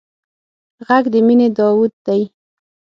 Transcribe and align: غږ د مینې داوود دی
غږ 0.87 1.05
د 1.13 1.15
مینې 1.27 1.47
داوود 1.57 1.93
دی 2.05 2.21